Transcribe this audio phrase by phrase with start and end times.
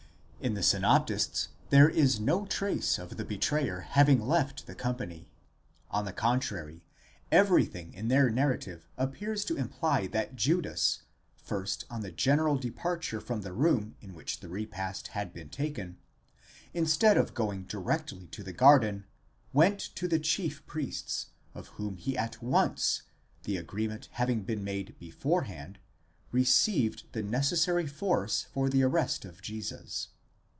[0.43, 5.29] In the synoptists there is no trace of the betrayer having left the company;
[5.91, 6.83] on the contrary,
[7.31, 11.03] everything in their narrative appears to imply that Judas,
[11.37, 15.97] first on the general departure from the room in which the repast had been taken,
[16.73, 19.05] instead of going directly to the garden,
[19.53, 23.03] went to the chief priests, of whom he at once,
[23.43, 25.77] the agreement having been made beforehand,
[26.31, 30.07] received the necessary force for the arrest of Jesus.